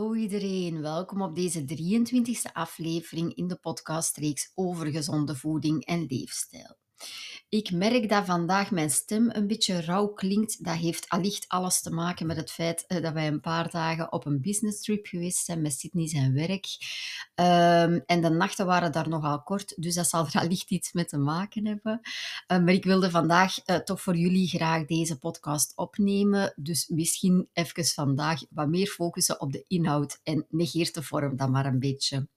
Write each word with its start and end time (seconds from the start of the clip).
Hallo 0.00 0.14
iedereen, 0.14 0.80
welkom 0.80 1.22
op 1.22 1.34
deze 1.34 1.60
23e 1.60 2.52
aflevering 2.52 3.34
in 3.34 3.48
de 3.48 3.56
podcastreeks 3.56 4.52
over 4.54 4.86
gezonde 4.86 5.36
voeding 5.36 5.84
en 5.84 6.06
leefstijl. 6.08 6.76
Ik 7.50 7.70
merk 7.70 8.08
dat 8.08 8.24
vandaag 8.24 8.70
mijn 8.70 8.90
stem 8.90 9.30
een 9.32 9.46
beetje 9.46 9.80
rauw 9.80 10.06
klinkt. 10.06 10.64
Dat 10.64 10.76
heeft 10.76 11.08
allicht 11.08 11.44
alles 11.48 11.80
te 11.80 11.90
maken 11.90 12.26
met 12.26 12.36
het 12.36 12.50
feit 12.50 12.84
eh, 12.86 13.02
dat 13.02 13.12
wij 13.12 13.26
een 13.26 13.40
paar 13.40 13.70
dagen 13.70 14.12
op 14.12 14.26
een 14.26 14.40
business 14.40 14.80
trip 14.80 15.06
geweest 15.06 15.44
zijn 15.44 15.62
met 15.62 15.72
Sydney 15.72 16.08
zijn 16.08 16.32
werk. 16.32 16.66
Um, 17.34 18.02
en 18.06 18.20
de 18.20 18.28
nachten 18.28 18.66
waren 18.66 18.92
daar 18.92 19.08
nogal 19.08 19.42
kort, 19.42 19.82
dus 19.82 19.94
dat 19.94 20.08
zal 20.08 20.26
er 20.26 20.40
allicht 20.44 20.70
iets 20.70 20.92
mee 20.92 21.04
te 21.04 21.18
maken 21.18 21.66
hebben. 21.66 22.00
Um, 22.46 22.64
maar 22.64 22.74
ik 22.74 22.84
wilde 22.84 23.10
vandaag 23.10 23.66
uh, 23.66 23.76
toch 23.76 24.02
voor 24.02 24.16
jullie 24.16 24.48
graag 24.48 24.84
deze 24.86 25.18
podcast 25.18 25.72
opnemen. 25.76 26.52
Dus 26.56 26.88
misschien 26.88 27.48
even 27.52 27.84
vandaag 27.84 28.40
wat 28.50 28.68
meer 28.68 28.86
focussen 28.86 29.40
op 29.40 29.52
de 29.52 29.64
inhoud 29.68 30.20
en 30.22 30.46
negeert 30.48 30.94
de 30.94 31.02
vorm 31.02 31.36
dan 31.36 31.50
maar 31.50 31.66
een 31.66 31.80
beetje. 31.80 32.28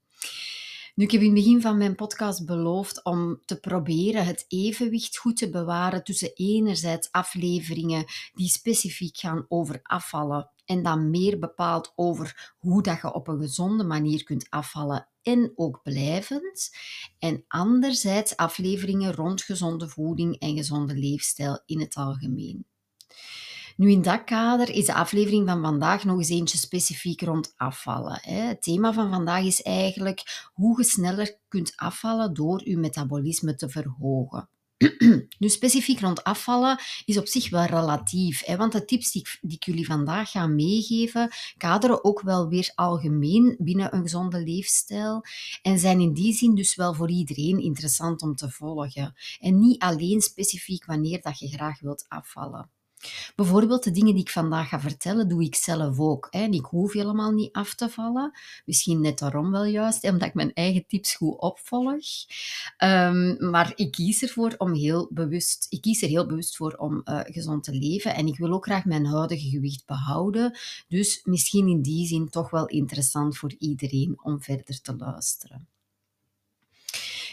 Nu, 0.95 1.03
ik 1.03 1.11
heb 1.11 1.21
in 1.21 1.27
het 1.27 1.35
begin 1.35 1.61
van 1.61 1.77
mijn 1.77 1.95
podcast 1.95 2.45
beloofd 2.45 3.03
om 3.03 3.41
te 3.45 3.59
proberen 3.59 4.25
het 4.25 4.45
evenwicht 4.47 5.17
goed 5.17 5.37
te 5.37 5.49
bewaren 5.49 6.03
tussen 6.03 6.33
enerzijds 6.33 7.11
afleveringen 7.11 8.05
die 8.33 8.49
specifiek 8.49 9.17
gaan 9.17 9.45
over 9.47 9.79
afvallen 9.83 10.49
en 10.65 10.83
dan 10.83 11.09
meer 11.09 11.39
bepaald 11.39 11.93
over 11.95 12.53
hoe 12.57 12.83
dat 12.83 13.01
je 13.01 13.13
op 13.13 13.27
een 13.27 13.39
gezonde 13.39 13.83
manier 13.83 14.23
kunt 14.23 14.49
afvallen 14.49 15.07
en 15.21 15.51
ook 15.55 15.79
blijvend. 15.83 16.77
En 17.19 17.45
anderzijds 17.47 18.37
afleveringen 18.37 19.13
rond 19.13 19.41
gezonde 19.41 19.89
voeding 19.89 20.39
en 20.39 20.55
gezonde 20.55 20.95
leefstijl 20.95 21.61
in 21.65 21.79
het 21.79 21.95
algemeen. 21.95 22.65
Nu, 23.75 23.91
in 23.91 24.01
dat 24.01 24.23
kader 24.23 24.69
is 24.69 24.85
de 24.85 24.93
aflevering 24.93 25.47
van 25.47 25.61
vandaag 25.61 26.03
nog 26.03 26.17
eens 26.17 26.29
eentje 26.29 26.57
specifiek 26.57 27.21
rond 27.21 27.53
afvallen. 27.57 28.19
Het 28.21 28.61
thema 28.61 28.93
van 28.93 29.09
vandaag 29.09 29.43
is 29.43 29.61
eigenlijk 29.61 30.49
hoe 30.53 30.77
je 30.77 30.83
sneller 30.83 31.37
kunt 31.47 31.73
afvallen 31.75 32.33
door 32.33 32.69
je 32.69 32.77
metabolisme 32.77 33.55
te 33.55 33.69
verhogen. 33.69 34.49
Nu, 35.39 35.49
specifiek 35.49 35.99
rond 35.99 36.23
afvallen 36.23 36.79
is 37.05 37.17
op 37.17 37.27
zich 37.27 37.49
wel 37.49 37.65
relatief, 37.65 38.45
hè, 38.45 38.57
want 38.57 38.71
de 38.71 38.85
tips 38.85 39.11
die 39.11 39.21
ik, 39.21 39.37
die 39.41 39.57
ik, 39.57 39.63
jullie 39.63 39.85
vandaag 39.85 40.31
ga 40.31 40.47
meegeven, 40.47 41.31
kaderen 41.57 42.03
ook 42.03 42.21
wel 42.21 42.47
weer 42.47 42.71
algemeen 42.75 43.55
binnen 43.59 43.95
een 43.95 44.01
gezonde 44.01 44.43
leefstijl 44.43 45.25
en 45.61 45.79
zijn 45.79 45.99
in 45.99 46.13
die 46.13 46.33
zin 46.33 46.55
dus 46.55 46.75
wel 46.75 46.93
voor 46.93 47.09
iedereen 47.09 47.59
interessant 47.59 48.21
om 48.21 48.35
te 48.35 48.49
volgen. 48.49 49.15
En 49.39 49.59
niet 49.59 49.81
alleen 49.81 50.21
specifiek 50.21 50.85
wanneer 50.85 51.21
dat 51.21 51.39
je 51.39 51.47
graag 51.47 51.79
wilt 51.79 52.05
afvallen. 52.07 52.69
Bijvoorbeeld 53.35 53.83
de 53.83 53.91
dingen 53.91 54.13
die 54.13 54.23
ik 54.23 54.29
vandaag 54.29 54.69
ga 54.69 54.79
vertellen, 54.79 55.27
doe 55.27 55.43
ik 55.43 55.55
zelf 55.55 55.99
ook. 55.99 56.27
Hè. 56.29 56.41
En 56.43 56.51
ik 56.51 56.65
hoef 56.65 56.93
helemaal 56.93 57.31
niet 57.31 57.51
af 57.51 57.75
te 57.75 57.89
vallen. 57.89 58.31
Misschien 58.65 59.01
net 59.01 59.19
daarom 59.19 59.51
wel 59.51 59.65
juist, 59.65 60.03
omdat 60.03 60.27
ik 60.27 60.33
mijn 60.33 60.53
eigen 60.53 60.87
tips 60.87 61.15
goed 61.15 61.39
opvolg. 61.39 62.05
Um, 62.77 63.49
maar 63.49 63.71
ik 63.75 63.91
kies 63.91 64.21
ervoor 64.21 64.55
om 64.57 64.73
heel 64.73 65.09
bewust, 65.11 65.65
ik 65.69 65.81
kies 65.81 66.01
er 66.01 66.07
heel 66.07 66.25
bewust 66.25 66.55
voor 66.55 66.73
om 66.73 67.01
uh, 67.05 67.19
gezond 67.23 67.63
te 67.63 67.71
leven. 67.71 68.15
En 68.15 68.27
ik 68.27 68.37
wil 68.37 68.53
ook 68.53 68.65
graag 68.65 68.85
mijn 68.85 69.05
huidige 69.05 69.49
gewicht 69.49 69.85
behouden. 69.85 70.57
Dus 70.87 71.21
misschien 71.23 71.67
in 71.67 71.81
die 71.81 72.07
zin 72.07 72.29
toch 72.29 72.49
wel 72.49 72.67
interessant 72.67 73.37
voor 73.37 73.55
iedereen 73.57 74.19
om 74.23 74.41
verder 74.41 74.81
te 74.81 74.95
luisteren. 74.95 75.67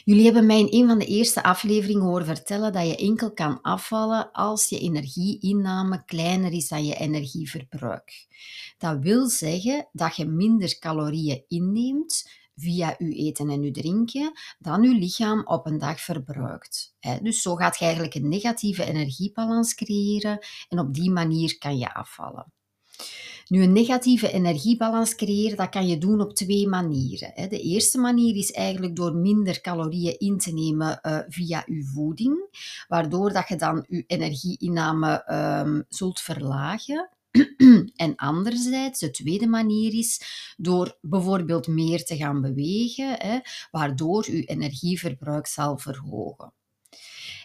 Jullie 0.05 0.25
hebben 0.25 0.47
mij 0.47 0.61
in 0.61 0.81
een 0.81 0.89
van 0.89 0.99
de 0.99 1.07
eerste 1.07 1.43
afleveringen 1.43 2.07
horen 2.07 2.27
vertellen 2.27 2.73
dat 2.73 2.87
je 2.87 2.97
enkel 2.97 3.33
kan 3.33 3.61
afvallen 3.61 4.33
als 4.33 4.69
je 4.69 4.79
energieinname 4.79 6.05
kleiner 6.05 6.53
is 6.53 6.69
dan 6.69 6.85
je 6.85 6.95
energieverbruik. 6.95 8.27
Dat 8.79 8.99
wil 9.01 9.29
zeggen 9.29 9.89
dat 9.93 10.17
je 10.17 10.27
minder 10.27 10.79
calorieën 10.79 11.45
inneemt 11.49 12.31
via 12.57 12.95
je 12.99 13.15
eten 13.15 13.49
en 13.49 13.63
je 13.63 13.71
drinken 13.71 14.33
dan 14.59 14.83
je 14.83 14.95
lichaam 14.95 15.47
op 15.47 15.67
een 15.67 15.79
dag 15.79 16.01
verbruikt. 16.01 16.95
Dus 17.23 17.43
zo 17.43 17.55
gaat 17.55 17.79
je 17.79 17.85
eigenlijk 17.85 18.15
een 18.15 18.29
negatieve 18.29 18.85
energiebalans 18.85 19.75
creëren 19.75 20.39
en 20.69 20.79
op 20.79 20.95
die 20.95 21.11
manier 21.11 21.59
kan 21.59 21.79
je 21.79 21.95
afvallen. 21.95 22.53
Nu, 23.51 23.63
een 23.63 23.73
negatieve 23.73 24.33
energiebalans 24.33 25.15
creëren, 25.15 25.57
dat 25.57 25.69
kan 25.69 25.87
je 25.87 25.99
doen 25.99 26.21
op 26.21 26.35
twee 26.35 26.69
manieren. 26.69 27.49
De 27.49 27.61
eerste 27.61 27.99
manier 27.99 28.37
is 28.37 28.53
eigenlijk 28.53 28.97
door 28.97 29.15
minder 29.15 29.61
calorieën 29.61 30.19
in 30.19 30.39
te 30.39 30.53
nemen 30.53 30.99
uh, 31.03 31.19
via 31.29 31.63
je 31.67 31.85
voeding, 31.85 32.49
waardoor 32.89 33.33
dat 33.33 33.49
je 33.49 33.57
dan 33.57 33.85
je 33.89 34.05
energieinname 34.07 35.33
um, 35.67 35.85
zult 35.89 36.21
verlagen. 36.21 37.11
En 37.95 38.17
anderzijds, 38.17 39.01
de 39.01 39.11
tweede 39.11 39.47
manier 39.47 39.95
is 39.95 40.23
door 40.57 40.99
bijvoorbeeld 41.01 41.67
meer 41.67 42.05
te 42.05 42.17
gaan 42.17 42.41
bewegen, 42.41 43.43
waardoor 43.71 44.33
je 44.33 44.45
energieverbruik 44.45 45.47
zal 45.47 45.79
verhogen. 45.79 46.53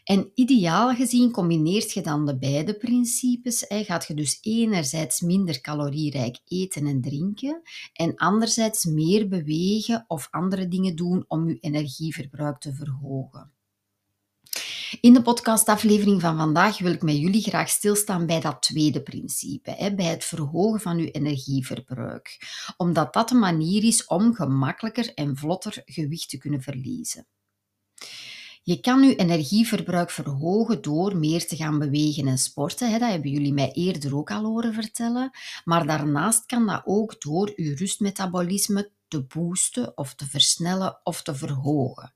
En 0.06 0.32
ideaal 0.34 0.96
gezien 0.96 1.32
combineert 1.32 1.92
je 1.92 2.02
dan 2.02 2.26
de 2.26 2.38
beide 2.38 2.78
principes. 2.78 3.66
Hè. 3.68 3.84
Gaat 3.84 4.08
je 4.08 4.14
dus 4.14 4.38
enerzijds 4.42 5.22
minder 5.22 5.62
calorierijk 5.62 6.40
eten 6.48 6.88
en 6.88 7.02
drinken 7.02 7.62
en 7.94 8.16
anderzijds 8.16 8.86
meer 8.86 9.28
bewegen 9.28 10.06
of 10.08 10.28
andere 10.32 10.68
dingen 10.68 10.96
doen 10.96 11.26
om 11.28 11.48
je 11.48 11.58
energieverbruik 11.60 12.58
te 12.58 12.74
verhogen. 12.74 13.52
In 15.02 15.14
de 15.14 15.22
podcastaflevering 15.22 16.22
van 16.22 16.38
vandaag 16.38 16.80
wil 16.80 16.92
ik 16.92 17.02
met 17.02 17.18
jullie 17.18 17.42
graag 17.42 17.70
stilstaan 17.70 18.26
bij 18.26 18.40
dat 18.42 18.62
tweede 18.62 19.02
principe, 19.02 19.94
bij 19.96 20.06
het 20.06 20.26
verhogen 20.26 20.80
van 20.80 20.98
uw 20.98 21.10
energieverbruik, 21.12 22.40
omdat 22.78 23.14
dat 23.14 23.30
de 23.30 23.36
manier 23.36 23.84
is 23.84 24.06
om 24.06 24.34
gemakkelijker 24.34 25.14
en 25.14 25.38
vlotter 25.38 25.82
gewicht 25.86 26.30
te 26.30 26.38
kunnen 26.38 26.62
verliezen. 26.62 27.28
Je 28.68 28.80
kan 28.80 29.04
je 29.04 29.16
energieverbruik 29.16 30.10
verhogen 30.12 30.82
door 30.82 31.18
meer 31.18 31.48
te 31.48 31.56
gaan 31.56 31.80
bewegen 31.80 32.28
en 32.28 32.38
sporten. 32.38 33.00
Dat 33.00 33.10
hebben 33.10 33.30
jullie 33.30 33.54
mij 33.54 33.72
eerder 33.72 34.18
ook 34.18 34.32
al 34.32 34.44
horen 34.44 34.74
vertellen. 34.74 35.32
Maar 35.66 35.88
daarnaast 35.88 36.46
kan 36.46 36.66
dat 36.66 36.82
ook 36.86 37.22
door 37.22 37.52
je 37.56 37.76
rustmetabolisme 37.76 38.92
te 39.08 39.24
boosten 39.24 39.98
of 39.98 40.16
te 40.16 40.26
versnellen 40.28 41.00
of 41.04 41.22
te 41.22 41.36
verhogen. 41.36 42.14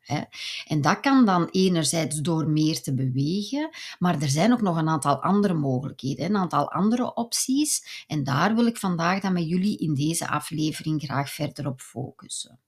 En 0.67 0.81
dat 0.81 0.99
kan 0.99 1.25
dan 1.25 1.47
enerzijds 1.51 2.21
door 2.21 2.47
meer 2.47 2.81
te 2.81 2.93
bewegen, 2.93 3.69
maar 3.99 4.21
er 4.21 4.29
zijn 4.29 4.53
ook 4.53 4.61
nog 4.61 4.77
een 4.77 4.89
aantal 4.89 5.21
andere 5.21 5.53
mogelijkheden, 5.53 6.25
een 6.25 6.37
aantal 6.37 6.71
andere 6.71 7.13
opties. 7.13 8.03
En 8.07 8.23
daar 8.23 8.55
wil 8.55 8.65
ik 8.65 8.77
vandaag 8.77 9.21
dan 9.21 9.33
met 9.33 9.47
jullie 9.49 9.77
in 9.77 9.93
deze 9.93 10.27
aflevering 10.27 11.01
graag 11.01 11.29
verder 11.29 11.67
op 11.67 11.81
focussen 11.81 12.59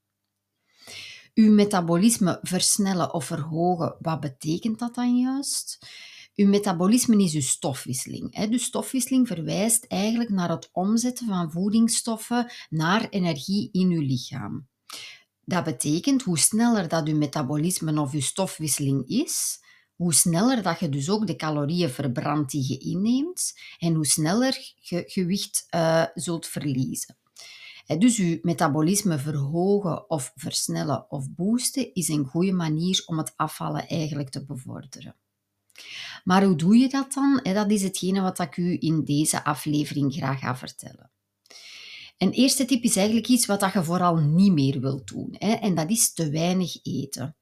uw 1.33 1.51
metabolisme 1.51 2.39
versnellen 2.41 3.13
of 3.13 3.25
verhogen, 3.25 3.95
wat 3.99 4.19
betekent 4.19 4.79
dat 4.79 4.95
dan 4.95 5.17
juist? 5.17 5.79
Uw 6.35 6.47
metabolisme 6.47 7.23
is 7.23 7.33
uw 7.33 7.41
stofwisseling. 7.41 8.47
Dus 8.49 8.63
stofwisseling 8.63 9.27
verwijst 9.27 9.85
eigenlijk 9.85 10.29
naar 10.29 10.49
het 10.49 10.69
omzetten 10.71 11.27
van 11.27 11.51
voedingsstoffen 11.51 12.51
naar 12.69 13.09
energie 13.09 13.69
in 13.71 13.89
uw 13.89 14.01
lichaam. 14.01 14.67
Dat 15.45 15.63
betekent 15.63 16.21
hoe 16.21 16.37
sneller 16.37 16.87
dat 16.87 17.07
uw 17.07 17.17
metabolisme 17.17 18.01
of 18.01 18.13
uw 18.13 18.21
stofwisseling 18.21 19.07
is, 19.07 19.59
hoe 19.95 20.13
sneller 20.13 20.63
dat 20.63 20.79
je 20.79 20.89
dus 20.89 21.09
ook 21.09 21.27
de 21.27 21.35
calorieën 21.35 21.89
verbrandt 21.89 22.51
die 22.51 22.67
je 22.67 22.77
inneemt 22.77 23.59
en 23.77 23.93
hoe 23.93 24.05
sneller 24.05 24.73
je 24.75 25.03
gewicht 25.07 25.65
uh, 25.75 26.05
zult 26.13 26.47
verliezen. 26.47 27.17
Dus 27.99 28.17
je 28.17 28.39
metabolisme 28.41 29.19
verhogen 29.19 30.09
of 30.09 30.31
versnellen 30.35 31.11
of 31.11 31.29
boosten 31.35 31.93
is 31.93 32.07
een 32.07 32.25
goede 32.25 32.51
manier 32.51 33.03
om 33.05 33.17
het 33.17 33.33
afvallen 33.35 33.87
eigenlijk 33.87 34.29
te 34.29 34.45
bevorderen. 34.45 35.15
Maar 36.23 36.43
hoe 36.43 36.55
doe 36.55 36.77
je 36.77 36.89
dat 36.89 37.13
dan? 37.13 37.39
Dat 37.43 37.71
is 37.71 37.83
hetgene 37.83 38.21
wat 38.21 38.39
ik 38.39 38.57
u 38.57 38.77
in 38.79 39.03
deze 39.03 39.43
aflevering 39.43 40.13
graag 40.13 40.39
ga 40.39 40.55
vertellen. 40.55 41.11
Een 42.17 42.31
eerste 42.31 42.65
tip 42.65 42.83
is 42.83 42.95
eigenlijk 42.95 43.27
iets 43.27 43.45
wat 43.45 43.73
je 43.73 43.83
vooral 43.83 44.15
niet 44.15 44.53
meer 44.53 44.81
wilt 44.81 45.07
doen. 45.07 45.31
En 45.37 45.75
dat 45.75 45.89
is 45.89 46.13
te 46.13 46.29
weinig 46.29 46.79
eten 46.83 47.35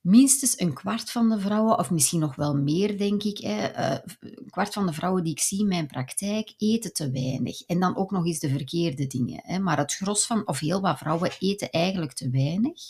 minstens 0.00 0.60
een 0.60 0.72
kwart 0.72 1.10
van 1.10 1.28
de 1.28 1.40
vrouwen, 1.40 1.78
of 1.78 1.90
misschien 1.90 2.20
nog 2.20 2.34
wel 2.36 2.54
meer, 2.54 2.98
denk 2.98 3.22
ik, 3.22 3.38
hè, 3.38 3.78
uh, 3.78 3.98
een 4.20 4.50
kwart 4.50 4.72
van 4.72 4.86
de 4.86 4.92
vrouwen 4.92 5.24
die 5.24 5.32
ik 5.32 5.40
zie 5.40 5.60
in 5.60 5.68
mijn 5.68 5.86
praktijk, 5.86 6.54
eten 6.56 6.92
te 6.92 7.10
weinig. 7.10 7.62
En 7.62 7.80
dan 7.80 7.96
ook 7.96 8.10
nog 8.10 8.26
eens 8.26 8.38
de 8.38 8.48
verkeerde 8.48 9.06
dingen. 9.06 9.40
Hè. 9.44 9.58
Maar 9.58 9.78
het 9.78 9.94
gros 9.94 10.26
van, 10.26 10.46
of 10.46 10.58
heel 10.58 10.80
wat 10.80 10.98
vrouwen, 10.98 11.30
eten 11.38 11.70
eigenlijk 11.70 12.12
te 12.12 12.30
weinig. 12.30 12.82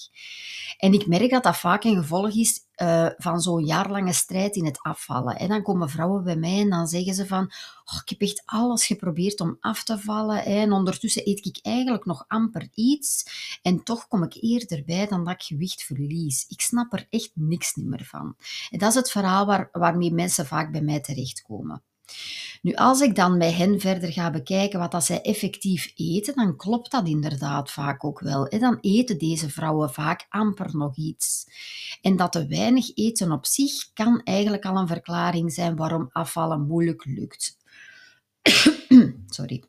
En 0.79 0.93
ik 0.93 1.07
merk 1.07 1.31
dat 1.31 1.43
dat 1.43 1.57
vaak 1.57 1.85
een 1.85 1.97
gevolg 1.97 2.35
is 2.35 2.61
uh, 2.83 3.07
van 3.17 3.41
zo'n 3.41 3.65
jaarlange 3.65 4.13
strijd 4.13 4.57
in 4.57 4.65
het 4.65 4.83
afvallen. 4.83 5.37
En 5.37 5.49
dan 5.49 5.63
komen 5.63 5.89
vrouwen 5.89 6.25
bij 6.25 6.37
mij 6.37 6.61
en 6.61 6.71
dan 6.71 6.87
zeggen 6.87 7.15
ze 7.15 7.27
van, 7.27 7.45
oh, 7.85 8.01
ik 8.03 8.09
heb 8.09 8.21
echt 8.21 8.43
alles 8.45 8.87
geprobeerd 8.87 9.41
om 9.41 9.57
af 9.61 9.85
te 9.85 9.99
vallen 9.99 10.45
en 10.45 10.73
ondertussen 10.73 11.29
eet 11.29 11.47
ik 11.47 11.59
eigenlijk 11.63 12.05
nog 12.05 12.25
amper 12.29 12.69
iets 12.75 13.25
en 13.63 13.83
toch 13.83 14.09
kom 14.09 14.23
ik 14.23 14.37
eerder 14.41 14.83
bij 14.85 15.07
dan 15.07 15.25
dat 15.25 15.35
ik 15.35 15.43
gewicht 15.43 15.83
verlies. 15.83 16.45
Ik 16.49 16.61
snap 16.61 16.93
er 16.93 17.07
echt 17.11 17.31
niks 17.35 17.75
meer 17.75 18.05
van. 18.05 18.37
En 18.71 18.79
dat 18.79 18.89
is 18.89 18.95
het 18.95 19.11
verhaal 19.11 19.47
waar, 19.47 19.69
waarmee 19.73 20.13
mensen 20.13 20.47
vaak 20.47 20.73
bij 20.73 20.83
mij 20.83 21.01
terechtkomen. 21.01 21.83
Nu, 22.63 22.75
als 22.75 23.01
ik 23.01 23.15
dan 23.15 23.39
bij 23.39 23.53
hen 23.53 23.81
verder 23.81 24.13
ga 24.13 24.31
bekijken 24.31 24.79
wat 24.79 24.91
dat 24.93 25.05
zij 25.05 25.21
effectief 25.21 25.93
eten, 25.95 26.35
dan 26.35 26.57
klopt 26.57 26.91
dat 26.91 27.09
inderdaad 27.09 27.71
vaak 27.71 28.05
ook 28.05 28.21
wel. 28.21 28.49
Dan 28.49 28.79
eten 28.81 29.19
deze 29.19 29.51
vrouwen 29.51 29.93
vaak 29.93 30.27
amper 30.29 30.77
nog 30.77 30.97
iets. 30.97 31.47
En 32.01 32.17
dat 32.17 32.33
te 32.33 32.47
weinig 32.47 32.97
eten 32.97 33.33
op 33.33 33.47
zich 33.47 33.93
kan 33.93 34.23
eigenlijk 34.23 34.65
al 34.65 34.77
een 34.77 34.87
verklaring 34.87 35.53
zijn 35.53 35.77
waarom 35.77 36.09
afvallen 36.13 36.67
moeilijk 36.67 37.05
lukt. 37.05 37.57
Sorry. 39.27 39.65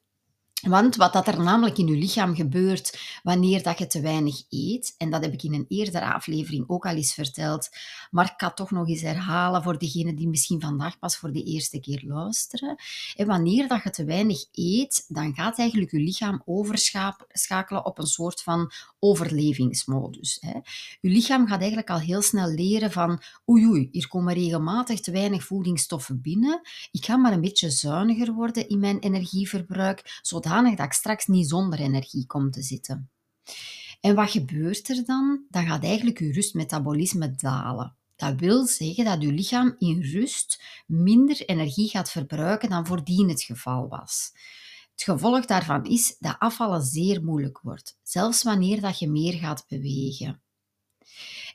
Want 0.61 0.95
wat 0.95 1.13
dat 1.13 1.27
er 1.27 1.41
namelijk 1.41 1.77
in 1.77 1.87
je 1.87 1.97
lichaam 1.97 2.35
gebeurt 2.35 2.99
wanneer 3.23 3.63
dat 3.63 3.77
je 3.77 3.87
te 3.87 4.01
weinig 4.01 4.43
eet, 4.49 4.95
en 4.97 5.09
dat 5.09 5.23
heb 5.23 5.33
ik 5.33 5.43
in 5.43 5.53
een 5.53 5.65
eerdere 5.67 6.13
aflevering 6.13 6.63
ook 6.67 6.85
al 6.85 6.95
eens 6.95 7.13
verteld, 7.13 7.69
maar 8.11 8.25
ik 8.25 8.37
kan 8.37 8.53
toch 8.53 8.71
nog 8.71 8.87
eens 8.87 9.01
herhalen 9.01 9.63
voor 9.63 9.77
degenen 9.77 10.15
die 10.15 10.27
misschien 10.27 10.61
vandaag 10.61 10.99
pas 10.99 11.17
voor 11.17 11.31
de 11.31 11.43
eerste 11.43 11.79
keer 11.79 12.03
luisteren. 12.05 12.75
En 13.15 13.27
wanneer 13.27 13.67
dat 13.67 13.83
je 13.83 13.89
te 13.89 14.03
weinig 14.03 14.45
eet, 14.51 15.05
dan 15.07 15.33
gaat 15.35 15.59
eigenlijk 15.59 15.91
je 15.91 15.99
lichaam 15.99 16.41
overschakelen 16.45 17.85
op 17.85 17.97
een 17.97 18.07
soort 18.07 18.41
van 18.41 18.71
overlevingsmodus. 19.03 20.37
Hè. 20.41 20.59
Je 21.01 21.09
lichaam 21.09 21.47
gaat 21.47 21.59
eigenlijk 21.59 21.89
al 21.89 21.99
heel 21.99 22.21
snel 22.21 22.49
leren 22.49 22.91
van 22.91 23.21
oei 23.49 23.65
oei, 23.65 23.89
hier 23.91 24.07
komen 24.07 24.33
regelmatig 24.33 24.99
te 24.99 25.11
weinig 25.11 25.43
voedingsstoffen 25.43 26.21
binnen. 26.21 26.61
Ik 26.91 27.05
ga 27.05 27.17
maar 27.17 27.33
een 27.33 27.41
beetje 27.41 27.69
zuiniger 27.69 28.33
worden 28.33 28.69
in 28.69 28.79
mijn 28.79 28.99
energieverbruik, 28.99 30.19
zodat 30.21 30.77
dat 30.77 30.85
ik 30.85 30.93
straks 30.93 31.25
niet 31.25 31.49
zonder 31.49 31.79
energie 31.79 32.25
kom 32.25 32.51
te 32.51 32.61
zitten. 32.61 33.09
En 34.01 34.15
wat 34.15 34.31
gebeurt 34.31 34.89
er 34.89 35.05
dan? 35.05 35.45
Dan 35.49 35.65
gaat 35.65 35.83
eigenlijk 35.83 36.19
je 36.19 36.31
rustmetabolisme 36.31 37.35
dalen. 37.35 37.95
Dat 38.15 38.39
wil 38.39 38.65
zeggen 38.65 39.05
dat 39.05 39.21
je 39.21 39.31
lichaam 39.31 39.75
in 39.77 40.01
rust 40.01 40.63
minder 40.87 41.45
energie 41.45 41.89
gaat 41.89 42.11
verbruiken 42.11 42.69
dan 42.69 42.85
voordien 42.85 43.29
het 43.29 43.41
geval 43.41 43.87
was. 43.87 44.31
Het 45.01 45.09
gevolg 45.09 45.45
daarvan 45.45 45.85
is 45.85 46.15
dat 46.19 46.35
afvallen 46.39 46.81
zeer 46.81 47.23
moeilijk 47.23 47.59
wordt, 47.61 47.97
zelfs 48.03 48.43
wanneer 48.43 48.81
dat 48.81 48.99
je 48.99 49.09
meer 49.09 49.33
gaat 49.33 49.65
bewegen. 49.67 50.41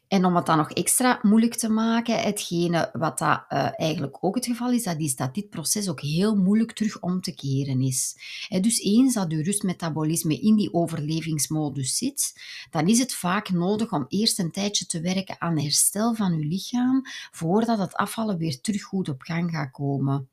En 0.09 0.25
om 0.25 0.37
het 0.37 0.47
dan 0.47 0.57
nog 0.57 0.71
extra 0.71 1.19
moeilijk 1.23 1.55
te 1.55 1.69
maken, 1.69 2.21
hetgene 2.21 2.91
wat 2.93 3.19
dat, 3.19 3.45
uh, 3.49 3.81
eigenlijk 3.81 4.17
ook 4.21 4.35
het 4.35 4.47
geval 4.47 4.73
is, 4.73 4.83
dat 4.83 5.01
is 5.01 5.17
dat 5.17 5.35
dit 5.35 5.51
proces 5.51 5.89
ook 5.89 6.01
heel 6.01 6.37
moeilijk 6.37 6.73
terug 6.73 7.01
om 7.01 7.21
te 7.21 7.35
keren 7.35 7.81
is. 7.81 8.17
dus 8.61 8.81
eens 8.81 9.15
dat 9.15 9.31
je 9.31 9.43
rustmetabolisme 9.43 10.41
in 10.41 10.57
die 10.57 10.73
overlevingsmodus 10.73 11.97
zit, 11.97 12.33
dan 12.71 12.89
is 12.89 12.99
het 12.99 13.15
vaak 13.15 13.51
nodig 13.51 13.93
om 13.93 14.05
eerst 14.09 14.39
een 14.39 14.53
tijdje 14.53 14.87
te 14.87 15.01
werken 15.01 15.41
aan 15.41 15.59
herstel 15.59 16.15
van 16.15 16.39
je 16.39 16.47
lichaam, 16.47 17.03
voordat 17.31 17.79
het 17.79 17.95
afvallen 17.95 18.39
weer 18.39 18.61
terug 18.61 18.83
goed 18.83 19.09
op 19.09 19.23
gang 19.23 19.51
gaat 19.51 19.71
komen. 19.71 20.29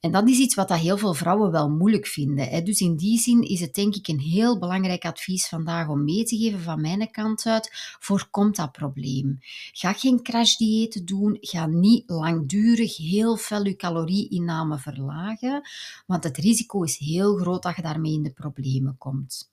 En 0.00 0.12
dat 0.12 0.28
is 0.28 0.38
iets 0.38 0.54
wat 0.54 0.68
dat 0.68 0.78
heel 0.78 0.98
veel 0.98 1.14
vrouwen 1.14 1.50
wel 1.50 1.70
moeilijk 1.70 2.06
vinden. 2.06 2.48
Hè. 2.48 2.62
Dus 2.62 2.80
in 2.80 2.96
die 2.96 3.18
zin 3.18 3.42
is 3.42 3.60
het 3.60 3.74
denk 3.74 3.94
ik 3.94 4.08
een 4.08 4.20
heel 4.20 4.58
belangrijk 4.58 5.04
advies 5.04 5.48
vandaag 5.48 5.88
om 5.88 6.04
mee 6.04 6.24
te 6.24 6.36
geven 6.36 6.60
van 6.60 6.80
mijn 6.80 7.10
kant 7.10 7.46
uit. 7.46 7.96
Voorkomt 7.98 8.56
dat 8.56 8.72
probleem. 8.72 9.38
Ga 9.72 9.92
geen 9.92 10.22
crashdiëten 10.22 11.04
doen. 11.04 11.36
Ga 11.40 11.66
niet 11.66 12.10
langdurig 12.10 12.96
heel 12.96 13.36
veel 13.36 13.64
je 13.64 13.76
calorieinname 13.76 14.78
verlagen. 14.78 15.68
Want 16.06 16.24
het 16.24 16.36
risico 16.36 16.82
is 16.82 16.98
heel 16.98 17.36
groot 17.36 17.62
dat 17.62 17.76
je 17.76 17.82
daarmee 17.82 18.12
in 18.12 18.22
de 18.22 18.32
problemen 18.32 18.98
komt. 18.98 19.50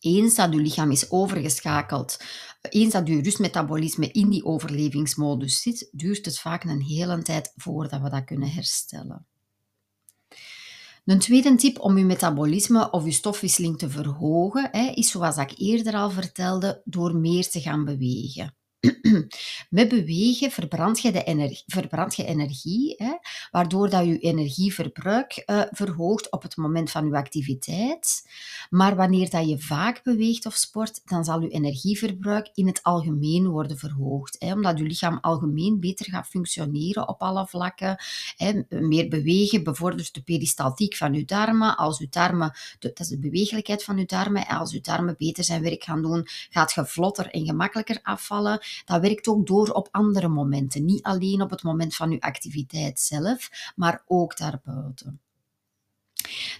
Eens 0.00 0.34
dat 0.34 0.52
je 0.52 0.60
lichaam 0.60 0.90
is 0.90 1.10
overgeschakeld, 1.10 2.16
eens 2.60 2.92
dat 2.92 3.08
je 3.08 3.22
rustmetabolisme 3.22 4.10
in 4.10 4.30
die 4.30 4.44
overlevingsmodus 4.44 5.62
zit, 5.62 5.88
duurt 5.92 6.24
het 6.24 6.38
vaak 6.38 6.64
een 6.64 6.82
hele 6.82 7.22
tijd 7.22 7.52
voordat 7.56 8.00
we 8.00 8.10
dat 8.10 8.24
kunnen 8.24 8.50
herstellen. 8.50 9.26
Een 11.04 11.18
tweede 11.18 11.54
tip 11.54 11.78
om 11.78 11.98
je 11.98 12.04
metabolisme 12.04 12.90
of 12.90 13.04
je 13.04 13.10
stofwisseling 13.10 13.78
te 13.78 13.90
verhogen, 13.90 14.72
is 14.94 15.10
zoals 15.10 15.36
ik 15.36 15.52
eerder 15.56 15.94
al 15.94 16.10
vertelde, 16.10 16.82
door 16.84 17.16
meer 17.16 17.48
te 17.48 17.60
gaan 17.60 17.84
bewegen. 17.84 18.56
Met 19.70 19.88
bewegen 19.88 20.50
verbrand 20.50 21.00
je, 21.00 21.12
de 21.12 21.24
energie, 21.24 21.62
verbrand 21.66 22.16
je 22.16 22.24
energie, 22.24 22.94
hè, 22.96 23.12
waardoor 23.50 23.90
dat 23.90 24.06
je 24.06 24.18
energieverbruik 24.18 25.42
uh, 25.46 25.62
verhoogt 25.70 26.30
op 26.30 26.42
het 26.42 26.56
moment 26.56 26.90
van 26.90 27.06
je 27.06 27.16
activiteit. 27.16 28.28
Maar 28.70 28.96
wanneer 28.96 29.30
dat 29.30 29.48
je 29.48 29.58
vaak 29.58 30.02
beweegt 30.02 30.46
of 30.46 30.54
sport, 30.54 31.00
dan 31.04 31.24
zal 31.24 31.40
je 31.40 31.48
energieverbruik 31.48 32.50
in 32.54 32.66
het 32.66 32.82
algemeen 32.82 33.48
worden 33.48 33.78
verhoogd. 33.78 34.36
Hè, 34.38 34.52
omdat 34.52 34.78
je 34.78 34.84
lichaam 34.84 35.18
algemeen 35.20 35.80
beter 35.80 36.06
gaat 36.06 36.26
functioneren 36.26 37.08
op 37.08 37.20
alle 37.20 37.46
vlakken. 37.46 37.96
Hè. 38.36 38.62
Meer 38.68 39.08
bewegen 39.08 39.64
bevordert 39.64 40.14
de 40.14 40.22
peristaltiek 40.22 40.96
van 40.96 41.14
je 41.14 41.24
darmen. 41.24 41.76
Als 41.76 41.98
je 41.98 42.06
darmen, 42.10 42.52
dat 42.78 43.00
is 43.00 43.08
de 43.08 43.18
bewegelijkheid 43.18 43.84
van 43.84 43.98
je 43.98 44.06
darmen, 44.06 44.46
als 44.46 44.72
je 44.72 44.80
darmen 44.80 45.14
beter 45.18 45.44
zijn 45.44 45.62
werk 45.62 45.84
gaan 45.84 46.02
doen, 46.02 46.26
gaat 46.50 46.72
je 46.72 46.86
vlotter 46.86 47.26
en 47.26 47.46
gemakkelijker 47.46 47.98
afvallen 48.02 48.60
dat 48.84 49.00
werkt 49.02 49.28
ook 49.28 49.46
door 49.46 49.68
op 49.68 49.88
andere 49.90 50.28
momenten. 50.28 50.84
Niet 50.84 51.02
alleen 51.02 51.42
op 51.42 51.50
het 51.50 51.62
moment 51.62 51.94
van 51.94 52.10
uw 52.10 52.20
activiteit 52.20 53.00
zelf, 53.00 53.48
maar 53.76 54.02
ook 54.06 54.36
daarbuiten. 54.36 55.20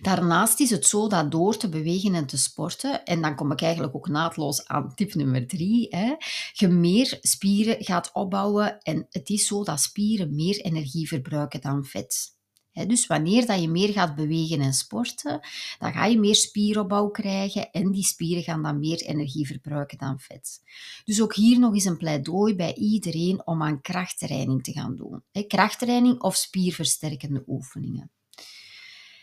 Daarnaast 0.00 0.60
is 0.60 0.70
het 0.70 0.86
zo 0.86 1.08
dat 1.08 1.30
door 1.30 1.56
te 1.56 1.68
bewegen 1.68 2.14
en 2.14 2.26
te 2.26 2.36
sporten, 2.36 3.04
en 3.04 3.22
dan 3.22 3.34
kom 3.34 3.52
ik 3.52 3.62
eigenlijk 3.62 3.94
ook 3.94 4.08
naadloos 4.08 4.68
aan 4.68 4.94
tip 4.94 5.14
nummer 5.14 5.46
drie, 5.46 5.86
hè, 5.90 6.14
je 6.52 6.68
meer 6.68 7.18
spieren 7.20 7.84
gaat 7.84 8.10
opbouwen 8.12 8.78
en 8.78 9.06
het 9.10 9.28
is 9.28 9.46
zo 9.46 9.64
dat 9.64 9.80
spieren 9.80 10.34
meer 10.34 10.60
energie 10.60 11.08
verbruiken 11.08 11.60
dan 11.60 11.84
vet 11.84 12.40
dus 12.72 13.06
wanneer 13.06 13.46
dat 13.46 13.60
je 13.60 13.68
meer 13.68 13.92
gaat 13.92 14.14
bewegen 14.14 14.60
en 14.60 14.72
sporten, 14.72 15.40
dan 15.78 15.92
ga 15.92 16.04
je 16.04 16.18
meer 16.18 16.34
spieropbouw 16.34 17.08
krijgen 17.08 17.70
en 17.70 17.90
die 17.90 18.04
spieren 18.04 18.42
gaan 18.42 18.62
dan 18.62 18.78
meer 18.78 19.00
energie 19.00 19.46
verbruiken 19.46 19.98
dan 19.98 20.18
vet. 20.20 20.62
Dus 21.04 21.22
ook 21.22 21.34
hier 21.34 21.58
nog 21.58 21.74
eens 21.74 21.84
een 21.84 21.96
pleidooi 21.96 22.54
bij 22.54 22.74
iedereen 22.74 23.46
om 23.46 23.62
aan 23.62 23.80
krachttraining 23.80 24.62
te 24.62 24.72
gaan 24.72 24.96
doen. 24.96 25.46
krachttraining 25.46 26.20
of 26.20 26.36
spierversterkende 26.36 27.44
oefeningen. 27.46 28.10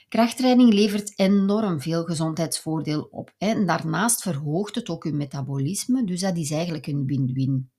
Krachttraining 0.10 0.74
levert 0.74 1.20
enorm 1.20 1.82
veel 1.82 2.04
gezondheidsvoordeel 2.04 3.08
op. 3.12 3.34
En 3.38 3.66
daarnaast 3.66 4.22
verhoogt 4.22 4.76
het 4.76 4.90
ook 4.90 5.04
je 5.04 5.12
metabolisme, 5.12 6.04
dus 6.04 6.20
dat 6.20 6.38
is 6.38 6.52
eigenlijk 6.52 6.88
een 6.88 7.06
win-win. 7.06 7.70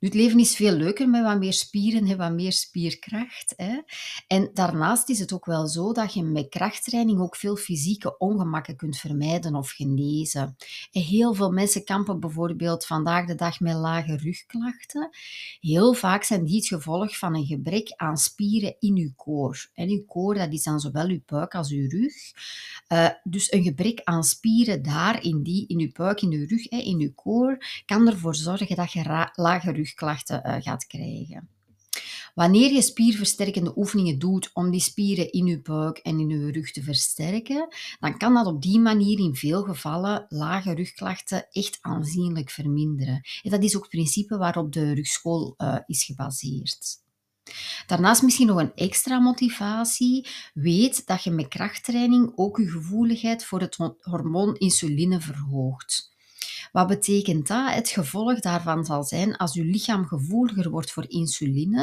Nu, 0.00 0.08
het 0.08 0.16
leven 0.16 0.38
is 0.38 0.56
veel 0.56 0.72
leuker 0.72 1.08
met 1.08 1.22
wat 1.22 1.38
meer 1.38 1.52
spieren 1.52 2.06
en 2.06 2.16
wat 2.16 2.32
meer 2.32 2.52
spierkracht. 2.52 3.54
Hè. 3.56 3.78
En 4.26 4.50
daarnaast 4.54 5.08
is 5.08 5.18
het 5.18 5.32
ook 5.32 5.44
wel 5.44 5.66
zo 5.66 5.92
dat 5.92 6.14
je 6.14 6.22
met 6.22 6.48
krachttraining 6.48 7.20
ook 7.20 7.36
veel 7.36 7.56
fysieke 7.56 8.18
ongemakken 8.18 8.76
kunt 8.76 8.96
vermijden 8.96 9.54
of 9.54 9.70
genezen. 9.70 10.56
En 10.92 11.02
heel 11.02 11.34
veel 11.34 11.50
mensen 11.50 11.84
kampen 11.84 12.20
bijvoorbeeld 12.20 12.86
vandaag 12.86 13.26
de 13.26 13.34
dag 13.34 13.60
met 13.60 13.74
lage 13.74 14.16
rugklachten. 14.16 15.10
Heel 15.60 15.94
vaak 15.94 16.22
zijn 16.22 16.44
die 16.44 16.56
het 16.56 16.66
gevolg 16.66 17.18
van 17.18 17.34
een 17.34 17.46
gebrek 17.46 17.92
aan 17.96 18.16
spieren 18.16 18.76
in 18.78 18.96
uw 18.96 19.12
koor. 19.16 19.68
En 19.74 19.88
uw 19.88 20.04
koor, 20.06 20.34
dat 20.34 20.52
is 20.52 20.62
dan 20.62 20.80
zowel 20.80 21.08
uw 21.08 21.20
buik 21.26 21.54
als 21.54 21.70
uw 21.70 21.88
rug. 21.88 22.14
Uh, 22.88 23.08
dus 23.22 23.52
een 23.52 23.62
gebrek 23.62 24.00
aan 24.04 24.24
spieren 24.24 24.82
daar, 24.82 25.22
in, 25.22 25.42
die, 25.42 25.66
in 25.66 25.80
uw 25.80 25.90
buik, 25.92 26.22
in 26.22 26.32
uw 26.32 26.46
rug, 26.46 26.70
hè, 26.70 26.78
in 26.78 27.00
uw 27.00 27.12
koor, 27.14 27.82
kan 27.86 28.08
ervoor 28.08 28.34
zorgen 28.34 28.76
dat 28.76 28.92
je 28.92 29.28
lage 29.34 29.72
rug 29.72 29.88
klachten 29.94 30.42
uh, 30.46 30.56
gaat 30.58 30.86
krijgen. 30.86 31.48
Wanneer 32.34 32.72
je 32.72 32.82
spierversterkende 32.82 33.72
oefeningen 33.76 34.18
doet 34.18 34.50
om 34.52 34.70
die 34.70 34.80
spieren 34.80 35.32
in 35.32 35.46
je 35.46 35.60
buik 35.60 35.98
en 35.98 36.20
in 36.20 36.28
je 36.28 36.52
rug 36.52 36.72
te 36.72 36.82
versterken, 36.82 37.68
dan 38.00 38.18
kan 38.18 38.34
dat 38.34 38.46
op 38.46 38.62
die 38.62 38.80
manier 38.80 39.18
in 39.18 39.34
veel 39.34 39.62
gevallen 39.62 40.26
lage 40.28 40.74
rugklachten 40.74 41.46
echt 41.50 41.78
aanzienlijk 41.80 42.50
verminderen. 42.50 43.20
En 43.42 43.50
dat 43.50 43.62
is 43.62 43.76
ook 43.76 43.82
het 43.82 43.90
principe 43.90 44.36
waarop 44.36 44.72
de 44.72 44.92
rugschool 44.92 45.54
uh, 45.58 45.76
is 45.86 46.04
gebaseerd. 46.04 46.98
Daarnaast 47.86 48.22
misschien 48.22 48.46
nog 48.46 48.58
een 48.58 48.74
extra 48.74 49.18
motivatie. 49.18 50.28
Weet 50.54 51.06
dat 51.06 51.24
je 51.24 51.30
met 51.30 51.48
krachttraining 51.48 52.32
ook 52.34 52.58
je 52.58 52.70
gevoeligheid 52.70 53.44
voor 53.44 53.60
het 53.60 53.76
hormoon 54.00 54.54
insuline 54.54 55.20
verhoogt. 55.20 56.10
Wat 56.72 56.86
betekent 56.86 57.46
dat? 57.46 57.74
Het 57.74 57.88
gevolg 57.88 58.40
daarvan 58.40 58.84
zal 58.84 59.04
zijn, 59.04 59.36
als 59.36 59.54
je 59.54 59.64
lichaam 59.64 60.06
gevoeliger 60.06 60.70
wordt 60.70 60.92
voor 60.92 61.10
insuline, 61.10 61.80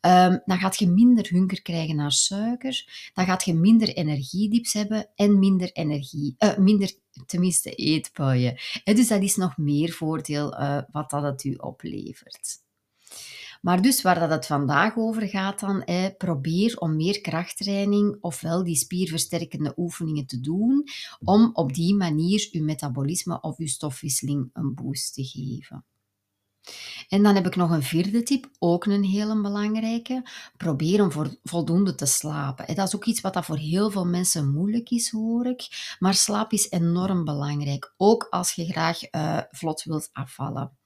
um, 0.00 0.42
dan 0.44 0.58
gaat 0.58 0.78
je 0.78 0.88
minder 0.88 1.28
hunger 1.28 1.62
krijgen 1.62 1.96
naar 1.96 2.12
suiker, 2.12 3.10
dan 3.14 3.24
gaat 3.24 3.44
je 3.44 3.54
minder 3.54 3.88
energiedips 3.88 4.72
hebben 4.72 5.08
en 5.14 5.38
minder 5.38 5.72
energie, 5.72 6.34
uh, 6.38 6.56
minder 6.56 6.92
tenminste 7.26 7.70
eetbuien. 7.70 8.58
dus 8.84 9.08
dat 9.08 9.22
is 9.22 9.36
nog 9.36 9.56
meer 9.56 9.92
voordeel 9.92 10.60
uh, 10.60 10.78
wat 10.90 11.10
dat 11.10 11.44
u 11.44 11.54
oplevert. 11.54 12.68
Maar 13.60 13.82
dus 13.82 14.02
waar 14.02 14.18
dat 14.18 14.30
het 14.30 14.46
vandaag 14.46 14.96
over 14.96 15.28
gaat 15.28 15.60
dan, 15.60 15.84
probeer 16.18 16.78
om 16.78 16.96
meer 16.96 17.20
krachttraining 17.20 18.16
ofwel 18.20 18.64
die 18.64 18.76
spierversterkende 18.76 19.72
oefeningen 19.76 20.26
te 20.26 20.40
doen, 20.40 20.84
om 21.24 21.50
op 21.52 21.74
die 21.74 21.94
manier 21.94 22.48
je 22.50 22.62
metabolisme 22.62 23.40
of 23.40 23.58
je 23.58 23.68
stofwisseling 23.68 24.50
een 24.52 24.74
boost 24.74 25.14
te 25.14 25.24
geven. 25.24 25.84
En 27.08 27.22
dan 27.22 27.34
heb 27.34 27.46
ik 27.46 27.56
nog 27.56 27.70
een 27.70 27.82
vierde 27.82 28.22
tip, 28.22 28.50
ook 28.58 28.84
een 28.84 29.04
hele 29.04 29.40
belangrijke. 29.40 30.28
Probeer 30.56 31.02
om 31.02 31.36
voldoende 31.42 31.94
te 31.94 32.06
slapen. 32.06 32.74
Dat 32.74 32.86
is 32.86 32.96
ook 32.96 33.04
iets 33.04 33.20
wat 33.20 33.44
voor 33.44 33.56
heel 33.56 33.90
veel 33.90 34.06
mensen 34.06 34.52
moeilijk 34.52 34.90
is, 34.90 35.10
hoor 35.10 35.46
ik. 35.46 35.94
Maar 35.98 36.14
slaap 36.14 36.52
is 36.52 36.70
enorm 36.70 37.24
belangrijk, 37.24 37.94
ook 37.96 38.26
als 38.30 38.52
je 38.52 38.64
graag 38.64 39.14
uh, 39.14 39.40
vlot 39.50 39.82
wilt 39.82 40.10
afvallen. 40.12 40.79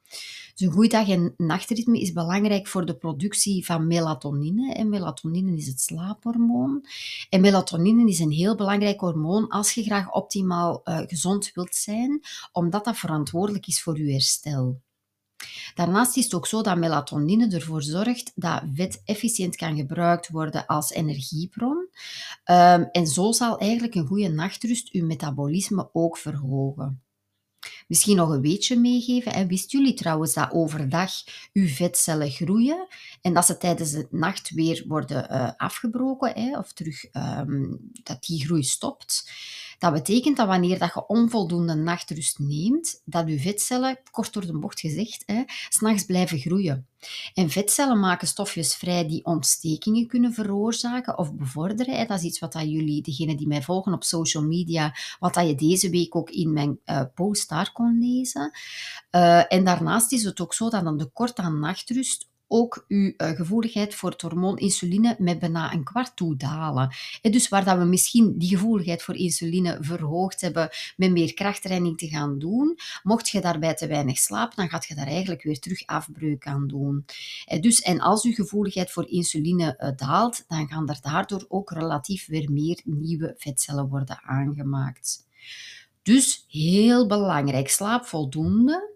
Dus 0.55 0.67
een 0.67 0.73
goed 0.73 0.91
dag- 0.91 1.09
en 1.09 1.35
nachtritme 1.37 2.01
is 2.01 2.13
belangrijk 2.13 2.67
voor 2.67 2.87
de 2.87 2.97
productie 2.97 3.65
van 3.65 3.87
melatonine. 3.87 4.75
En 4.75 4.89
melatonine 4.89 5.57
is 5.57 5.67
het 5.67 5.81
slaaphormoon. 5.81 6.87
En 7.31 7.41
melatonine 7.41 8.09
is 8.11 8.19
een 8.19 8.31
heel 8.31 8.57
belangrijk 8.57 9.01
hormoon 9.01 9.49
als 9.49 9.73
je 9.73 9.83
graag 9.83 10.13
optimaal 10.13 10.81
uh, 10.85 10.99
gezond 10.99 11.51
wilt 11.55 11.75
zijn, 11.75 12.21
omdat 12.53 12.85
dat 12.85 12.97
verantwoordelijk 12.97 13.67
is 13.67 13.83
voor 13.83 13.99
je 13.99 14.13
herstel. 14.13 14.81
Daarnaast 15.75 16.17
is 16.17 16.25
het 16.25 16.35
ook 16.35 16.47
zo 16.47 16.63
dat 16.63 16.77
melatonine 16.77 17.49
ervoor 17.55 17.83
zorgt 17.83 18.33
dat 18.35 18.63
vet 18.75 19.03
efficiënt 19.05 19.57
kan 19.57 19.77
gebruikt 19.77 20.29
worden 20.29 20.67
als 20.67 20.91
energiebron. 20.91 21.89
Um, 22.51 22.89
en 22.93 23.07
zo 23.07 23.33
zal 23.33 23.59
eigenlijk 23.59 23.95
een 23.95 24.07
goede 24.07 24.29
nachtrust 24.29 24.93
uw 24.93 25.07
metabolisme 25.07 25.89
ook 25.93 26.17
verhogen. 26.17 27.04
Misschien 27.87 28.17
nog 28.17 28.29
een 28.29 28.41
weetje 28.41 28.79
meegeven. 28.79 29.33
En 29.33 29.49
wisten 29.49 29.79
jullie 29.79 29.95
trouwens 29.95 30.35
dat 30.35 30.53
overdag 30.53 31.13
uw 31.53 31.69
vetcellen 31.69 32.31
groeien 32.31 32.87
en 33.21 33.35
dat 33.35 33.47
ze 33.47 33.57
tijdens 33.57 33.91
de 33.91 34.07
nacht 34.11 34.51
weer 34.51 34.85
worden 34.87 35.27
uh, 35.31 35.51
afgebroken 35.57 36.33
hè, 36.35 36.59
of 36.59 36.73
terug 36.73 37.05
um, 37.13 37.91
dat 38.03 38.25
die 38.25 38.45
groei 38.45 38.63
stopt? 38.63 39.31
Dat 39.79 39.93
betekent 39.93 40.37
dat 40.37 40.47
wanneer 40.47 40.79
dat 40.79 40.95
je 40.95 41.07
onvoldoende 41.07 41.75
nachtrust 41.75 42.39
neemt, 42.39 43.03
dat 43.05 43.29
je 43.29 43.41
vetcellen, 43.41 43.99
kort 44.11 44.33
door 44.33 44.47
de 44.47 44.59
bocht 44.59 44.81
gezegd, 44.81 45.25
s'nachts 45.69 46.05
blijven 46.05 46.39
groeien. 46.39 46.87
En 47.35 47.51
vetcellen 47.51 48.01
maken 48.01 48.29
stofjes 48.29 48.75
vrij 48.75 49.09
die 49.09 49.25
ontstekingen 49.25 50.07
kunnen 50.07 50.33
veroorzaken 50.33 51.19
of 51.19 51.35
bevorderen. 51.35 52.09
Dat 52.09 52.19
is 52.19 52.25
iets 52.25 52.39
wat 52.39 52.53
dat 52.53 52.71
jullie, 52.71 53.03
degenen 53.03 53.37
die 53.37 53.47
mij 53.47 53.63
volgen 53.63 53.93
op 53.93 54.05
social 54.05 54.43
media, 54.43 54.95
wat 55.19 55.35
dat 55.35 55.47
je 55.47 55.55
deze 55.55 55.91
week 55.91 56.17
ook 56.17 56.31
in 56.31 56.53
mijn 56.53 56.79
uh, 56.87 57.03
post 57.15 57.49
daar 57.49 57.73
kon 57.73 57.99
lezen. 57.99 58.51
Uh, 59.11 59.53
en 59.53 59.65
daarnaast 59.65 60.13
is 60.13 60.25
het 60.25 60.41
ook 60.41 60.55
zo 60.55 60.71
dat 60.71 60.87
een 60.87 60.99
tekort 60.99 61.39
aan 61.39 61.59
nachtrust 61.59 62.29
ook 62.55 62.85
uw 62.89 63.13
uh, 63.17 63.29
gevoeligheid 63.29 63.95
voor 63.95 64.11
het 64.11 64.21
hormoon 64.21 64.59
insuline 64.59 65.17
met 65.19 65.39
bijna 65.39 65.73
een 65.73 65.85
kwart 65.85 66.17
toe 66.17 66.37
dalen. 66.37 66.95
En 67.23 67.33
dus 67.33 67.49
waar 67.49 67.65
dat 67.65 67.79
we 67.79 67.85
misschien 67.85 68.39
die 68.39 68.49
gevoeligheid 68.49 69.03
voor 69.03 69.17
insuline 69.17 69.79
verhoogd 69.81 70.41
hebben 70.41 70.69
met 70.97 71.11
meer 71.11 71.35
krachttraining 71.35 71.99
te 71.99 72.09
gaan 72.09 72.39
doen, 72.39 72.79
mocht 73.03 73.29
je 73.29 73.41
daarbij 73.41 73.75
te 73.75 73.87
weinig 73.87 74.19
slapen, 74.19 74.57
dan 74.57 74.69
gaat 74.69 74.87
je 74.87 74.95
daar 74.95 75.07
eigenlijk 75.07 75.43
weer 75.43 75.59
terug 75.59 75.87
afbreuk 75.87 76.47
aan 76.47 76.67
doen. 76.67 77.05
En, 77.47 77.61
dus, 77.61 77.81
en 77.81 78.01
als 78.01 78.25
uw 78.25 78.33
gevoeligheid 78.33 78.91
voor 78.91 79.09
insuline 79.09 79.77
uh, 79.79 79.89
daalt, 79.97 80.45
dan 80.49 80.69
gaan 80.69 80.89
er 80.89 80.99
daardoor 81.01 81.45
ook 81.49 81.71
relatief 81.71 82.27
weer 82.27 82.53
meer 82.53 82.81
nieuwe 82.85 83.35
vetcellen 83.39 83.89
worden 83.89 84.21
aangemaakt. 84.23 85.27
Dus 86.05 86.45
heel 86.49 87.07
belangrijk, 87.07 87.69
slaap 87.69 88.07
voldoende. 88.07 88.93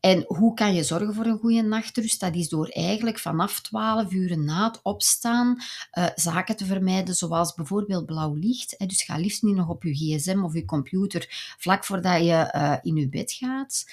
En 0.00 0.24
hoe 0.26 0.54
kan 0.54 0.74
je 0.74 0.82
zorgen 0.82 1.14
voor 1.14 1.24
een 1.24 1.38
goede 1.38 1.62
nachtrust? 1.62 2.20
Dat 2.20 2.34
is 2.34 2.48
door 2.48 2.68
eigenlijk 2.68 3.18
vanaf 3.18 3.60
12 3.60 4.12
uur 4.12 4.38
na 4.38 4.66
het 4.66 4.80
opstaan 4.82 5.56
uh, 5.98 6.06
zaken 6.14 6.56
te 6.56 6.64
vermijden, 6.64 7.14
zoals 7.14 7.54
bijvoorbeeld 7.54 8.06
blauw 8.06 8.34
licht. 8.34 8.74
Dus 8.78 9.02
ga 9.02 9.16
liefst 9.16 9.42
niet 9.42 9.54
nog 9.54 9.68
op 9.68 9.82
je 9.82 9.94
gsm 9.94 10.42
of 10.44 10.54
je 10.54 10.64
computer 10.64 11.54
vlak 11.58 11.84
voordat 11.84 12.24
je 12.24 12.52
uh, 12.54 12.76
in 12.82 12.96
je 12.96 13.08
bed 13.08 13.32
gaat. 13.32 13.84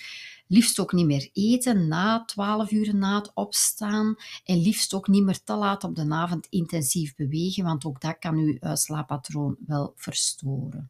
Liefst 0.48 0.80
ook 0.80 0.94
niet 0.94 1.06
meer 1.06 1.30
eten 1.34 1.88
na 1.88 2.26
12 2.26 2.72
uur 2.72 2.96
na 2.96 3.16
het 3.16 3.32
opstaan. 3.34 4.16
En 4.44 4.62
liefst 4.62 4.94
ook 4.94 5.08
niet 5.08 5.24
meer 5.24 5.44
te 5.44 5.54
laat 5.54 5.84
op 5.84 5.96
de 5.96 6.10
avond 6.10 6.48
intensief 6.50 7.16
bewegen, 7.16 7.64
want 7.64 7.86
ook 7.86 8.02
dat 8.02 8.20
kan 8.20 8.36
uw 8.36 8.58
uh, 8.60 8.76
slaappatroon 8.76 9.58
wel 9.66 9.94
verstoren. 9.96 10.90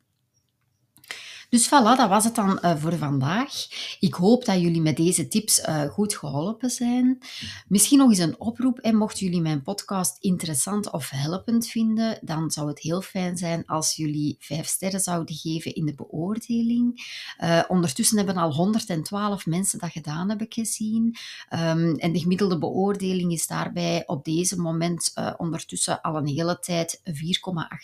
Dus 1.50 1.68
voilà, 1.68 1.98
dat 1.98 2.10
was 2.10 2.24
het 2.24 2.36
dan 2.36 2.60
uh, 2.62 2.76
voor 2.76 2.98
vandaag. 2.98 3.54
Ik 4.00 4.14
hoop 4.14 4.46
dat 4.46 4.62
jullie 4.62 4.82
met 4.82 4.98
deze 4.98 5.28
tips 5.28 5.60
uh, 5.60 5.82
goed 5.82 6.16
geholpen 6.16 6.70
zijn. 6.70 7.20
Misschien 7.68 7.98
nog 7.98 8.10
eens 8.10 8.20
een 8.20 8.40
oproep. 8.40 8.80
En 8.80 8.96
mochten 8.96 9.26
jullie 9.26 9.42
mijn 9.42 9.62
podcast 9.62 10.18
interessant 10.20 10.92
of 10.92 11.10
helpend 11.10 11.68
vinden, 11.68 12.20
dan 12.22 12.52
zou 12.52 12.68
het 12.68 12.80
heel 12.80 13.02
fijn 13.02 13.38
zijn 13.38 13.66
als 13.66 13.96
jullie 13.96 14.36
vijf 14.40 14.68
sterren 14.68 15.00
zouden 15.00 15.36
geven 15.36 15.76
in 15.76 15.86
de 15.86 15.96
beoordeling. 15.96 17.08
Uh, 17.44 17.62
ondertussen 17.68 18.18
hebben 18.18 18.38
al 18.38 18.54
112 18.54 19.46
mensen 19.46 19.80
dat 19.80 19.92
gedaan, 19.92 20.30
heb 20.30 20.42
ik 20.42 20.54
gezien. 20.54 21.16
Um, 21.54 21.96
en 21.96 22.12
de 22.12 22.20
gemiddelde 22.20 22.58
beoordeling 22.58 23.32
is 23.32 23.48
daarbij 23.48 24.04
op 24.06 24.26
deze 24.26 24.60
moment 24.60 25.14
ondertussen 25.38 26.02
al 26.02 26.16
een 26.16 26.28
hele 26.28 26.60
tijd 26.60 27.02
4,8 27.04 27.14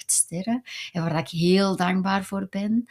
sterren. 0.06 0.64
En 0.92 1.04
waar 1.04 1.18
ik 1.18 1.30
heel 1.30 1.76
dankbaar 1.76 2.24
voor 2.24 2.48
ben. 2.50 2.88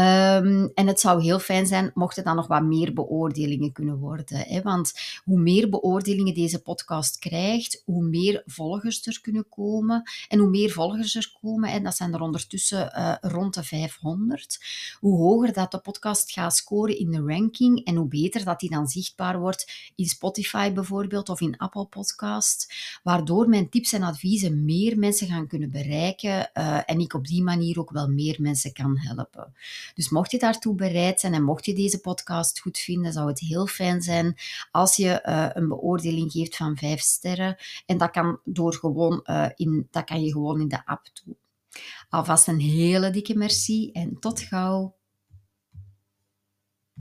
Um, 0.00 0.70
en 0.74 0.86
het 0.86 1.00
zou 1.00 1.22
heel 1.22 1.38
fijn 1.38 1.66
zijn 1.66 1.90
mochten 1.94 2.24
dan 2.24 2.36
nog 2.36 2.46
wat 2.46 2.62
meer 2.62 2.92
beoordelingen 2.92 3.72
kunnen 3.72 3.98
worden. 3.98 4.38
Hè? 4.38 4.62
Want 4.62 4.92
hoe 5.24 5.40
meer 5.40 5.68
beoordelingen 5.68 6.34
deze 6.34 6.62
podcast 6.62 7.18
krijgt, 7.18 7.82
hoe 7.84 8.04
meer 8.04 8.42
volgers 8.46 9.06
er 9.06 9.20
kunnen 9.20 9.48
komen. 9.48 10.02
En 10.28 10.38
hoe 10.38 10.48
meer 10.48 10.70
volgers 10.70 11.14
er 11.14 11.32
komen, 11.42 11.70
en 11.70 11.82
dat 11.82 11.96
zijn 11.96 12.14
er 12.14 12.20
ondertussen 12.20 12.92
uh, 12.96 13.14
rond 13.20 13.54
de 13.54 13.62
500, 13.62 14.58
hoe 15.00 15.18
hoger 15.18 15.52
dat 15.52 15.70
de 15.70 15.78
podcast 15.78 16.32
gaat 16.32 16.56
scoren 16.56 16.98
in 16.98 17.10
de 17.10 17.22
ranking 17.26 17.84
en 17.84 17.96
hoe 17.96 18.08
beter 18.08 18.44
dat 18.44 18.60
die 18.60 18.70
dan 18.70 18.88
zichtbaar 18.88 19.38
wordt 19.38 19.92
in 19.96 20.06
Spotify 20.06 20.72
bijvoorbeeld 20.72 21.28
of 21.28 21.40
in 21.40 21.56
Apple 21.56 21.84
Podcast, 21.84 22.74
waardoor 23.02 23.48
mijn 23.48 23.68
tips 23.68 23.92
en 23.92 24.02
adviezen 24.02 24.64
meer 24.64 24.98
mensen 24.98 25.26
gaan 25.26 25.46
kunnen 25.46 25.70
bereiken 25.70 26.50
uh, 26.54 26.80
en 26.86 27.00
ik 27.00 27.14
op 27.14 27.26
die 27.26 27.42
manier 27.42 27.78
ook 27.78 27.90
wel 27.90 28.08
meer 28.08 28.36
mensen 28.38 28.72
kan 28.72 28.98
helpen. 28.98 29.52
Dus 29.94 30.08
mocht 30.10 30.30
je 30.30 30.38
daartoe 30.38 30.74
bereid 30.74 31.20
zijn 31.20 31.34
en 31.34 31.42
mocht 31.42 31.64
je 31.64 31.74
deze 31.74 32.00
podcast 32.00 32.60
goed 32.60 32.78
vinden, 32.78 33.12
zou 33.12 33.28
het 33.28 33.40
heel 33.40 33.66
fijn 33.66 34.02
zijn 34.02 34.36
als 34.70 34.96
je 34.96 35.22
uh, 35.26 35.48
een 35.52 35.68
beoordeling 35.68 36.32
geeft 36.32 36.56
van 36.56 36.76
vijf 36.76 37.00
sterren. 37.00 37.56
En 37.86 37.98
dat 37.98 38.10
kan, 38.10 38.40
door 38.44 38.74
gewoon, 38.74 39.20
uh, 39.24 39.46
in, 39.54 39.88
dat 39.90 40.04
kan 40.04 40.24
je 40.24 40.32
gewoon 40.32 40.60
in 40.60 40.68
de 40.68 40.86
app 40.86 41.06
doen. 41.24 41.36
Alvast 42.08 42.48
een 42.48 42.60
hele 42.60 43.10
dikke 43.10 43.34
merci 43.34 43.90
en 43.92 44.18
tot 44.18 44.40
gauw. 44.40 44.98